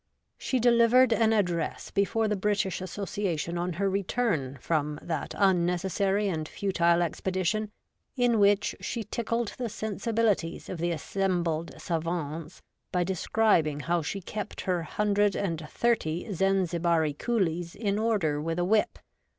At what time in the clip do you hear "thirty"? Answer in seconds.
15.69-16.33